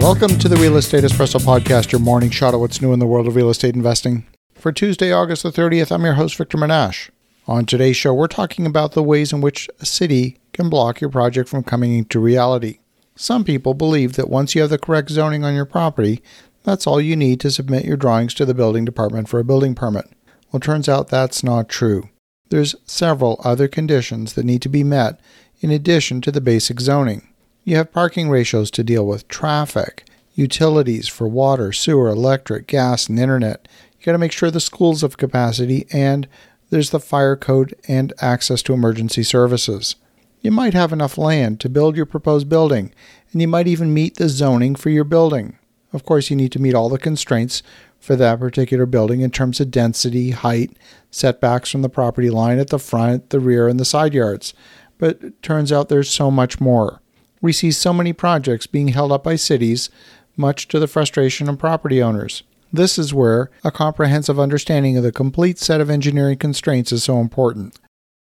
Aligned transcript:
Welcome 0.00 0.38
to 0.38 0.48
the 0.48 0.56
Real 0.56 0.78
Estate 0.78 1.04
Espresso 1.04 1.38
Podcast, 1.38 1.92
your 1.92 2.00
morning 2.00 2.30
shot 2.30 2.54
at 2.54 2.58
what's 2.58 2.80
new 2.80 2.94
in 2.94 3.00
the 3.00 3.06
world 3.06 3.28
of 3.28 3.36
real 3.36 3.50
estate 3.50 3.76
investing. 3.76 4.26
For 4.54 4.72
Tuesday, 4.72 5.12
August 5.12 5.42
the 5.42 5.50
30th, 5.50 5.92
I'm 5.92 6.04
your 6.04 6.14
host, 6.14 6.36
Victor 6.36 6.56
Menasce. 6.56 7.10
On 7.46 7.66
today's 7.66 7.98
show, 7.98 8.14
we're 8.14 8.26
talking 8.26 8.64
about 8.64 8.92
the 8.92 9.02
ways 9.02 9.30
in 9.30 9.42
which 9.42 9.68
a 9.78 9.84
city 9.84 10.38
can 10.54 10.70
block 10.70 11.02
your 11.02 11.10
project 11.10 11.50
from 11.50 11.64
coming 11.64 11.98
into 11.98 12.18
reality. 12.18 12.78
Some 13.14 13.44
people 13.44 13.74
believe 13.74 14.14
that 14.14 14.30
once 14.30 14.54
you 14.54 14.62
have 14.62 14.70
the 14.70 14.78
correct 14.78 15.10
zoning 15.10 15.44
on 15.44 15.54
your 15.54 15.66
property, 15.66 16.22
that's 16.64 16.86
all 16.86 17.00
you 17.00 17.14
need 17.14 17.38
to 17.40 17.50
submit 17.50 17.84
your 17.84 17.98
drawings 17.98 18.32
to 18.34 18.46
the 18.46 18.54
building 18.54 18.86
department 18.86 19.28
for 19.28 19.38
a 19.38 19.44
building 19.44 19.74
permit. 19.74 20.06
Well, 20.50 20.60
it 20.60 20.62
turns 20.62 20.88
out 20.88 21.08
that's 21.08 21.44
not 21.44 21.68
true. 21.68 22.08
There's 22.48 22.74
several 22.86 23.38
other 23.44 23.68
conditions 23.68 24.32
that 24.32 24.46
need 24.46 24.62
to 24.62 24.70
be 24.70 24.82
met 24.82 25.20
in 25.60 25.70
addition 25.70 26.22
to 26.22 26.32
the 26.32 26.40
basic 26.40 26.80
zoning. 26.80 27.28
You 27.70 27.76
have 27.76 27.92
parking 27.92 28.28
ratios 28.28 28.68
to 28.72 28.82
deal 28.82 29.06
with, 29.06 29.28
traffic, 29.28 30.04
utilities 30.34 31.06
for 31.06 31.28
water, 31.28 31.72
sewer, 31.72 32.08
electric, 32.08 32.66
gas, 32.66 33.08
and 33.08 33.16
internet. 33.16 33.68
You 33.96 34.06
got 34.06 34.10
to 34.10 34.18
make 34.18 34.32
sure 34.32 34.50
the 34.50 34.58
schools 34.58 35.02
have 35.02 35.16
capacity, 35.16 35.86
and 35.92 36.26
there's 36.70 36.90
the 36.90 36.98
fire 36.98 37.36
code 37.36 37.76
and 37.86 38.12
access 38.20 38.60
to 38.62 38.72
emergency 38.72 39.22
services. 39.22 39.94
You 40.40 40.50
might 40.50 40.74
have 40.74 40.92
enough 40.92 41.16
land 41.16 41.60
to 41.60 41.68
build 41.68 41.94
your 41.94 42.06
proposed 42.06 42.48
building, 42.48 42.92
and 43.30 43.40
you 43.40 43.46
might 43.46 43.68
even 43.68 43.94
meet 43.94 44.16
the 44.16 44.28
zoning 44.28 44.74
for 44.74 44.90
your 44.90 45.04
building. 45.04 45.56
Of 45.92 46.04
course, 46.04 46.28
you 46.28 46.34
need 46.34 46.50
to 46.50 46.60
meet 46.60 46.74
all 46.74 46.88
the 46.88 46.98
constraints 46.98 47.62
for 48.00 48.16
that 48.16 48.40
particular 48.40 48.84
building 48.84 49.20
in 49.20 49.30
terms 49.30 49.60
of 49.60 49.70
density, 49.70 50.30
height, 50.32 50.76
setbacks 51.12 51.70
from 51.70 51.82
the 51.82 51.88
property 51.88 52.30
line 52.30 52.58
at 52.58 52.70
the 52.70 52.80
front, 52.80 53.30
the 53.30 53.38
rear, 53.38 53.68
and 53.68 53.78
the 53.78 53.84
side 53.84 54.12
yards. 54.12 54.54
But 54.98 55.22
it 55.22 55.40
turns 55.40 55.70
out 55.70 55.88
there's 55.88 56.10
so 56.10 56.32
much 56.32 56.60
more. 56.60 57.00
We 57.40 57.52
see 57.52 57.70
so 57.70 57.92
many 57.92 58.12
projects 58.12 58.66
being 58.66 58.88
held 58.88 59.12
up 59.12 59.24
by 59.24 59.36
cities, 59.36 59.88
much 60.36 60.68
to 60.68 60.78
the 60.78 60.86
frustration 60.86 61.48
of 61.48 61.58
property 61.58 62.02
owners. 62.02 62.42
This 62.72 62.98
is 62.98 63.14
where 63.14 63.50
a 63.64 63.70
comprehensive 63.70 64.38
understanding 64.38 64.96
of 64.96 65.02
the 65.02 65.12
complete 65.12 65.58
set 65.58 65.80
of 65.80 65.90
engineering 65.90 66.38
constraints 66.38 66.92
is 66.92 67.02
so 67.02 67.18
important. 67.18 67.78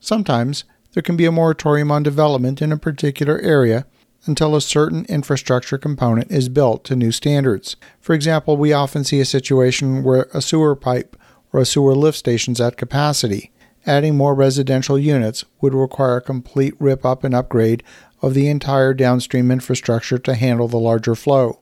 Sometimes 0.00 0.64
there 0.92 1.02
can 1.02 1.16
be 1.16 1.24
a 1.24 1.32
moratorium 1.32 1.90
on 1.90 2.02
development 2.02 2.60
in 2.60 2.72
a 2.72 2.78
particular 2.78 3.38
area 3.38 3.86
until 4.26 4.54
a 4.54 4.60
certain 4.60 5.04
infrastructure 5.06 5.78
component 5.78 6.30
is 6.30 6.48
built 6.48 6.84
to 6.84 6.96
new 6.96 7.12
standards. 7.12 7.76
For 8.00 8.14
example, 8.14 8.56
we 8.56 8.72
often 8.72 9.04
see 9.04 9.20
a 9.20 9.24
situation 9.24 10.02
where 10.02 10.28
a 10.34 10.42
sewer 10.42 10.74
pipe 10.74 11.16
or 11.52 11.60
a 11.60 11.66
sewer 11.66 11.94
lift 11.94 12.18
station 12.18 12.52
is 12.52 12.60
at 12.60 12.76
capacity. 12.76 13.52
Adding 13.86 14.16
more 14.16 14.34
residential 14.34 14.98
units 14.98 15.44
would 15.60 15.72
require 15.72 16.16
a 16.16 16.22
complete 16.22 16.74
rip 16.78 17.06
up 17.06 17.24
and 17.24 17.34
upgrade 17.34 17.82
of 18.20 18.34
the 18.34 18.48
entire 18.48 18.94
downstream 18.94 19.50
infrastructure 19.50 20.18
to 20.18 20.34
handle 20.34 20.68
the 20.68 20.78
larger 20.78 21.14
flow. 21.14 21.60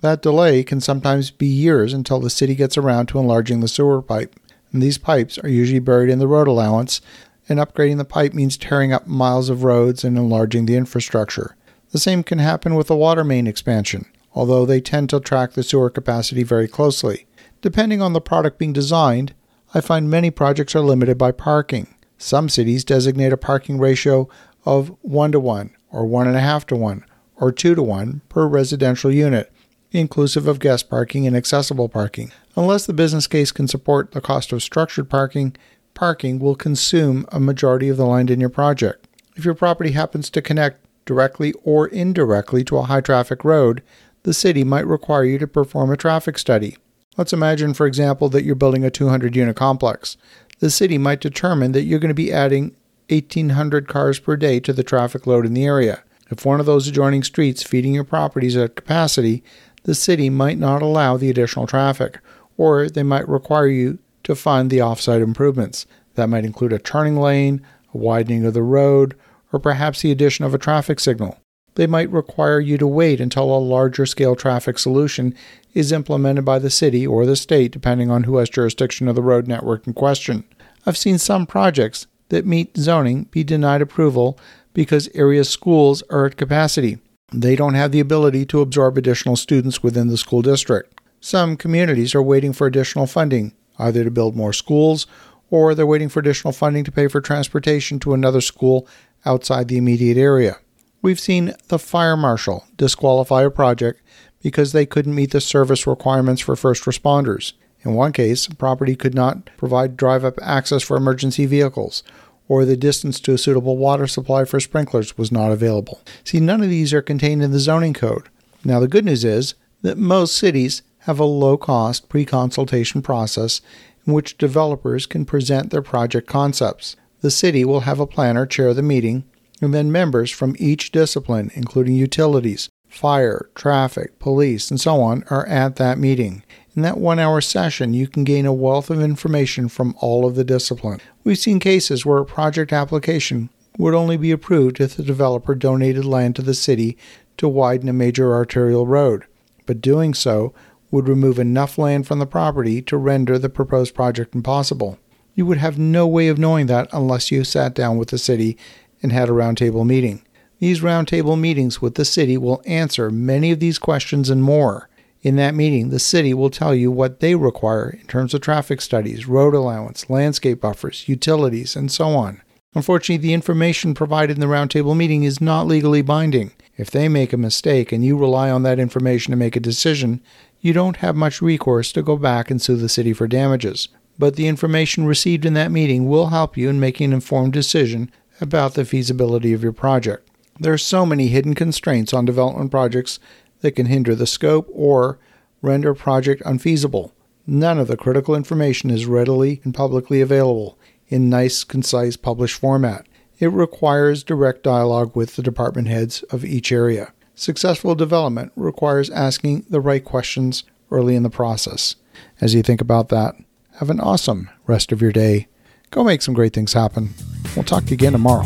That 0.00 0.22
delay 0.22 0.62
can 0.62 0.80
sometimes 0.80 1.30
be 1.30 1.46
years 1.46 1.92
until 1.92 2.20
the 2.20 2.30
city 2.30 2.54
gets 2.54 2.78
around 2.78 3.06
to 3.06 3.18
enlarging 3.18 3.60
the 3.60 3.68
sewer 3.68 4.00
pipe. 4.00 4.38
And 4.72 4.82
these 4.82 4.98
pipes 4.98 5.38
are 5.38 5.48
usually 5.48 5.80
buried 5.80 6.10
in 6.10 6.18
the 6.18 6.28
road 6.28 6.46
allowance, 6.46 7.00
and 7.48 7.58
upgrading 7.58 7.96
the 7.96 8.04
pipe 8.04 8.34
means 8.34 8.56
tearing 8.56 8.92
up 8.92 9.06
miles 9.06 9.48
of 9.48 9.64
roads 9.64 10.04
and 10.04 10.16
enlarging 10.16 10.66
the 10.66 10.76
infrastructure. 10.76 11.56
The 11.90 11.98
same 11.98 12.22
can 12.22 12.38
happen 12.38 12.74
with 12.74 12.90
a 12.90 12.96
water 12.96 13.24
main 13.24 13.46
expansion, 13.46 14.06
although 14.34 14.66
they 14.66 14.80
tend 14.80 15.10
to 15.10 15.20
track 15.20 15.52
the 15.52 15.62
sewer 15.62 15.90
capacity 15.90 16.42
very 16.42 16.68
closely. 16.68 17.26
Depending 17.62 18.02
on 18.02 18.12
the 18.12 18.20
product 18.20 18.58
being 18.58 18.72
designed, 18.72 19.34
I 19.74 19.80
find 19.80 20.08
many 20.08 20.30
projects 20.30 20.76
are 20.76 20.80
limited 20.80 21.18
by 21.18 21.32
parking. 21.32 21.94
Some 22.18 22.48
cities 22.48 22.84
designate 22.84 23.32
a 23.32 23.36
parking 23.36 23.78
ratio 23.78 24.28
of 24.64 24.94
1 25.02 25.32
to 25.32 25.40
1, 25.40 25.70
or 25.90 26.04
1.5 26.04 26.64
to 26.66 26.76
1, 26.76 27.04
or 27.36 27.52
2 27.52 27.74
to 27.74 27.82
1 27.82 28.22
per 28.28 28.46
residential 28.46 29.10
unit, 29.10 29.52
inclusive 29.90 30.46
of 30.46 30.58
guest 30.58 30.90
parking 30.90 31.26
and 31.26 31.36
accessible 31.36 31.88
parking. 31.88 32.32
Unless 32.56 32.86
the 32.86 32.92
business 32.92 33.26
case 33.26 33.52
can 33.52 33.68
support 33.68 34.12
the 34.12 34.20
cost 34.20 34.52
of 34.52 34.62
structured 34.62 35.08
parking, 35.08 35.56
parking 35.94 36.38
will 36.38 36.54
consume 36.54 37.26
a 37.30 37.40
majority 37.40 37.88
of 37.88 37.96
the 37.96 38.06
land 38.06 38.30
in 38.30 38.40
your 38.40 38.50
project. 38.50 39.06
If 39.36 39.44
your 39.44 39.54
property 39.54 39.92
happens 39.92 40.30
to 40.30 40.42
connect 40.42 40.84
directly 41.04 41.54
or 41.64 41.86
indirectly 41.86 42.64
to 42.64 42.78
a 42.78 42.82
high 42.82 43.00
traffic 43.00 43.44
road, 43.44 43.82
the 44.24 44.34
city 44.34 44.64
might 44.64 44.86
require 44.86 45.24
you 45.24 45.38
to 45.38 45.46
perform 45.46 45.90
a 45.90 45.96
traffic 45.96 46.36
study. 46.38 46.76
Let's 47.16 47.32
imagine, 47.32 47.74
for 47.74 47.86
example, 47.86 48.28
that 48.28 48.44
you're 48.44 48.54
building 48.54 48.84
a 48.84 48.90
200 48.90 49.34
unit 49.34 49.56
complex. 49.56 50.16
The 50.58 50.70
city 50.70 50.98
might 50.98 51.20
determine 51.20 51.72
that 51.72 51.82
you're 51.82 51.98
going 51.98 52.08
to 52.08 52.14
be 52.14 52.32
adding 52.32 52.76
1,800 53.08 53.88
cars 53.88 54.18
per 54.18 54.36
day 54.36 54.60
to 54.60 54.72
the 54.72 54.82
traffic 54.82 55.26
load 55.26 55.46
in 55.46 55.54
the 55.54 55.64
area. 55.64 56.02
If 56.30 56.44
one 56.44 56.60
of 56.60 56.66
those 56.66 56.86
adjoining 56.86 57.22
streets 57.22 57.62
feeding 57.62 57.94
your 57.94 58.04
properties 58.04 58.56
at 58.56 58.76
capacity, 58.76 59.42
the 59.84 59.94
city 59.94 60.28
might 60.28 60.58
not 60.58 60.82
allow 60.82 61.16
the 61.16 61.30
additional 61.30 61.66
traffic, 61.66 62.18
or 62.56 62.88
they 62.88 63.02
might 63.02 63.28
require 63.28 63.68
you 63.68 63.98
to 64.24 64.34
fund 64.34 64.70
the 64.70 64.78
offsite 64.78 65.22
improvements. 65.22 65.86
That 66.16 66.28
might 66.28 66.44
include 66.44 66.72
a 66.72 66.78
turning 66.78 67.16
lane, 67.16 67.64
a 67.94 67.96
widening 67.96 68.44
of 68.44 68.52
the 68.52 68.62
road, 68.62 69.16
or 69.52 69.58
perhaps 69.58 70.02
the 70.02 70.12
addition 70.12 70.44
of 70.44 70.52
a 70.52 70.58
traffic 70.58 71.00
signal. 71.00 71.38
They 71.76 71.86
might 71.86 72.10
require 72.10 72.60
you 72.60 72.76
to 72.78 72.86
wait 72.86 73.20
until 73.20 73.44
a 73.44 73.56
larger 73.56 74.04
scale 74.04 74.34
traffic 74.34 74.78
solution 74.78 75.34
is 75.74 75.92
implemented 75.92 76.44
by 76.44 76.58
the 76.58 76.70
city 76.70 77.06
or 77.06 77.24
the 77.24 77.36
state, 77.36 77.70
depending 77.70 78.10
on 78.10 78.24
who 78.24 78.36
has 78.38 78.50
jurisdiction 78.50 79.06
of 79.08 79.14
the 79.14 79.22
road 79.22 79.46
network 79.46 79.86
in 79.86 79.94
question. 79.94 80.44
I've 80.84 80.96
seen 80.96 81.18
some 81.18 81.46
projects 81.46 82.06
that 82.28 82.46
meet 82.46 82.76
zoning 82.76 83.24
be 83.24 83.44
denied 83.44 83.82
approval 83.82 84.38
because 84.74 85.08
area 85.14 85.44
schools 85.44 86.02
are 86.10 86.26
at 86.26 86.36
capacity. 86.36 86.98
They 87.32 87.56
don't 87.56 87.74
have 87.74 87.92
the 87.92 88.00
ability 88.00 88.46
to 88.46 88.60
absorb 88.60 88.96
additional 88.96 89.36
students 89.36 89.82
within 89.82 90.08
the 90.08 90.16
school 90.16 90.42
district. 90.42 91.00
Some 91.20 91.56
communities 91.56 92.14
are 92.14 92.22
waiting 92.22 92.52
for 92.52 92.66
additional 92.66 93.06
funding, 93.06 93.52
either 93.78 94.04
to 94.04 94.10
build 94.10 94.36
more 94.36 94.52
schools 94.52 95.06
or 95.50 95.74
they're 95.74 95.86
waiting 95.86 96.08
for 96.08 96.20
additional 96.20 96.52
funding 96.52 96.84
to 96.84 96.92
pay 96.92 97.08
for 97.08 97.20
transportation 97.20 97.98
to 98.00 98.14
another 98.14 98.40
school 98.40 98.86
outside 99.24 99.68
the 99.68 99.78
immediate 99.78 100.16
area. 100.16 100.56
We've 101.00 101.20
seen 101.20 101.54
the 101.68 101.78
fire 101.78 102.16
marshal 102.16 102.64
disqualify 102.76 103.44
a 103.44 103.50
project 103.50 104.02
because 104.42 104.72
they 104.72 104.86
couldn't 104.86 105.14
meet 105.14 105.30
the 105.30 105.40
service 105.40 105.86
requirements 105.86 106.40
for 106.40 106.56
first 106.56 106.84
responders. 106.84 107.52
In 107.84 107.94
one 107.94 108.12
case, 108.12 108.46
property 108.46 108.96
could 108.96 109.14
not 109.14 109.46
provide 109.56 109.96
drive 109.96 110.24
up 110.24 110.38
access 110.42 110.82
for 110.82 110.96
emergency 110.96 111.46
vehicles, 111.46 112.02
or 112.48 112.64
the 112.64 112.76
distance 112.76 113.20
to 113.20 113.34
a 113.34 113.38
suitable 113.38 113.76
water 113.76 114.06
supply 114.06 114.44
for 114.44 114.58
sprinklers 114.58 115.16
was 115.16 115.30
not 115.30 115.52
available. 115.52 116.00
See, 116.24 116.40
none 116.40 116.62
of 116.62 116.70
these 116.70 116.92
are 116.92 117.02
contained 117.02 117.42
in 117.42 117.52
the 117.52 117.58
zoning 117.58 117.94
code. 117.94 118.28
Now, 118.64 118.80
the 118.80 118.88
good 118.88 119.04
news 119.04 119.24
is 119.24 119.54
that 119.82 119.98
most 119.98 120.36
cities 120.36 120.82
have 121.00 121.20
a 121.20 121.24
low 121.24 121.56
cost 121.56 122.08
pre 122.08 122.24
consultation 122.24 123.02
process 123.02 123.60
in 124.06 124.12
which 124.12 124.38
developers 124.38 125.06
can 125.06 125.24
present 125.24 125.70
their 125.70 125.82
project 125.82 126.26
concepts. 126.26 126.96
The 127.20 127.30
city 127.30 127.64
will 127.64 127.80
have 127.80 128.00
a 128.00 128.06
planner 128.06 128.46
chair 128.46 128.72
the 128.74 128.82
meeting, 128.82 129.24
and 129.60 129.74
then 129.74 129.92
members 129.92 130.30
from 130.30 130.56
each 130.58 130.92
discipline, 130.92 131.50
including 131.54 131.94
utilities, 131.94 132.68
fire, 132.88 133.48
traffic, 133.54 134.18
police, 134.18 134.70
and 134.70 134.80
so 134.80 135.00
on, 135.00 135.24
are 135.30 135.46
at 135.46 135.76
that 135.76 135.98
meeting. 135.98 136.42
In 136.78 136.82
that 136.82 136.98
one 136.98 137.18
hour 137.18 137.40
session, 137.40 137.92
you 137.92 138.06
can 138.06 138.22
gain 138.22 138.46
a 138.46 138.52
wealth 138.52 138.88
of 138.88 139.02
information 139.02 139.68
from 139.68 139.96
all 139.98 140.24
of 140.24 140.36
the 140.36 140.44
discipline. 140.44 141.00
We've 141.24 141.36
seen 141.36 141.58
cases 141.58 142.06
where 142.06 142.18
a 142.18 142.24
project 142.24 142.72
application 142.72 143.50
would 143.78 143.94
only 143.94 144.16
be 144.16 144.30
approved 144.30 144.80
if 144.80 144.94
the 144.94 145.02
developer 145.02 145.56
donated 145.56 146.04
land 146.04 146.36
to 146.36 146.42
the 146.42 146.54
city 146.54 146.96
to 147.38 147.48
widen 147.48 147.88
a 147.88 147.92
major 147.92 148.32
arterial 148.32 148.86
road, 148.86 149.24
but 149.66 149.80
doing 149.80 150.14
so 150.14 150.54
would 150.92 151.08
remove 151.08 151.40
enough 151.40 151.78
land 151.78 152.06
from 152.06 152.20
the 152.20 152.26
property 152.26 152.80
to 152.82 152.96
render 152.96 153.40
the 153.40 153.48
proposed 153.48 153.92
project 153.92 154.36
impossible. 154.36 155.00
You 155.34 155.46
would 155.46 155.58
have 155.58 155.80
no 155.80 156.06
way 156.06 156.28
of 156.28 156.38
knowing 156.38 156.66
that 156.66 156.88
unless 156.92 157.32
you 157.32 157.42
sat 157.42 157.74
down 157.74 157.98
with 157.98 158.10
the 158.10 158.18
city 158.18 158.56
and 159.02 159.10
had 159.10 159.28
a 159.28 159.32
roundtable 159.32 159.84
meeting. 159.84 160.22
These 160.60 160.78
roundtable 160.78 161.36
meetings 161.36 161.82
with 161.82 161.96
the 161.96 162.04
city 162.04 162.38
will 162.38 162.62
answer 162.66 163.10
many 163.10 163.50
of 163.50 163.58
these 163.58 163.80
questions 163.80 164.30
and 164.30 164.44
more. 164.44 164.88
In 165.28 165.36
that 165.36 165.54
meeting, 165.54 165.90
the 165.90 165.98
city 165.98 166.32
will 166.32 166.48
tell 166.48 166.74
you 166.74 166.90
what 166.90 167.20
they 167.20 167.34
require 167.34 167.90
in 167.90 168.06
terms 168.06 168.32
of 168.32 168.40
traffic 168.40 168.80
studies, 168.80 169.28
road 169.28 169.52
allowance, 169.52 170.08
landscape 170.08 170.58
buffers, 170.58 171.06
utilities, 171.06 171.76
and 171.76 171.92
so 171.92 172.06
on. 172.16 172.40
Unfortunately, 172.74 173.18
the 173.18 173.34
information 173.34 173.92
provided 173.92 174.38
in 174.38 174.40
the 174.40 174.46
roundtable 174.46 174.96
meeting 174.96 175.24
is 175.24 175.38
not 175.38 175.66
legally 175.66 176.00
binding. 176.00 176.52
If 176.78 176.90
they 176.90 177.10
make 177.10 177.34
a 177.34 177.36
mistake 177.36 177.92
and 177.92 178.02
you 178.02 178.16
rely 178.16 178.48
on 178.50 178.62
that 178.62 178.78
information 178.78 179.32
to 179.32 179.36
make 179.36 179.54
a 179.54 179.60
decision, 179.60 180.22
you 180.62 180.72
don't 180.72 180.96
have 180.96 181.14
much 181.14 181.42
recourse 181.42 181.92
to 181.92 182.02
go 182.02 182.16
back 182.16 182.50
and 182.50 182.62
sue 182.62 182.76
the 182.76 182.88
city 182.88 183.12
for 183.12 183.28
damages. 183.28 183.88
But 184.18 184.36
the 184.36 184.46
information 184.46 185.04
received 185.04 185.44
in 185.44 185.52
that 185.52 185.70
meeting 185.70 186.08
will 186.08 186.28
help 186.28 186.56
you 186.56 186.70
in 186.70 186.80
making 186.80 187.10
an 187.10 187.12
informed 187.12 187.52
decision 187.52 188.10
about 188.40 188.72
the 188.72 188.86
feasibility 188.86 189.52
of 189.52 189.62
your 189.62 189.74
project. 189.74 190.26
There 190.58 190.72
are 190.72 190.78
so 190.78 191.04
many 191.04 191.28
hidden 191.28 191.54
constraints 191.54 192.14
on 192.14 192.24
development 192.24 192.70
projects 192.70 193.20
that 193.60 193.72
can 193.72 193.86
hinder 193.86 194.14
the 194.14 194.26
scope 194.26 194.68
or 194.72 195.18
render 195.62 195.90
a 195.90 195.96
project 195.96 196.42
unfeasible. 196.44 197.12
None 197.46 197.78
of 197.78 197.88
the 197.88 197.96
critical 197.96 198.34
information 198.34 198.90
is 198.90 199.06
readily 199.06 199.60
and 199.64 199.74
publicly 199.74 200.20
available 200.20 200.78
in 201.08 201.30
nice, 201.30 201.64
concise, 201.64 202.16
published 202.16 202.60
format. 202.60 203.06
It 203.38 203.52
requires 203.52 204.24
direct 204.24 204.62
dialogue 204.62 205.16
with 205.16 205.36
the 205.36 205.42
department 205.42 205.88
heads 205.88 206.22
of 206.24 206.44
each 206.44 206.70
area. 206.72 207.12
Successful 207.34 207.94
development 207.94 208.52
requires 208.56 209.10
asking 209.10 209.64
the 209.70 209.80
right 209.80 210.04
questions 210.04 210.64
early 210.90 211.14
in 211.14 211.22
the 211.22 211.30
process. 211.30 211.96
As 212.40 212.54
you 212.54 212.62
think 212.62 212.80
about 212.80 213.08
that, 213.10 213.36
have 213.76 213.90
an 213.90 214.00
awesome 214.00 214.50
rest 214.66 214.90
of 214.90 215.00
your 215.00 215.12
day. 215.12 215.46
Go 215.90 216.02
make 216.04 216.20
some 216.20 216.34
great 216.34 216.52
things 216.52 216.72
happen. 216.72 217.10
We'll 217.54 217.64
talk 217.64 217.90
again 217.90 218.12
tomorrow. 218.12 218.44